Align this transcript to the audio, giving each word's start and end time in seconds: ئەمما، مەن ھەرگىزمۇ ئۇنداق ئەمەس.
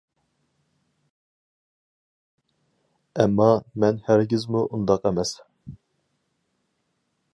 ئەمما، 3.19 3.49
مەن 3.83 4.03
ھەرگىزمۇ 4.09 4.65
ئۇنداق 4.71 5.07
ئەمەس. 5.11 5.35